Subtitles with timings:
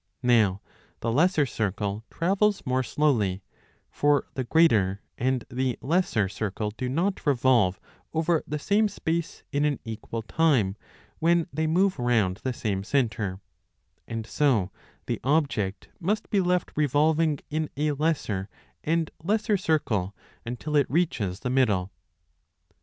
[0.23, 0.61] Now
[1.01, 3.43] the lesser circle travels more slowly
[3.91, 7.79] for the greater and the lesser circle do not 1 revolve
[8.11, 10.75] over the same space in an equal time
[11.19, 13.41] when they move round the same centre
[14.07, 14.71] and so
[15.05, 18.49] the object must be left revolving in a lesser
[18.83, 21.91] and lesser circle 20 until it reaches the middle.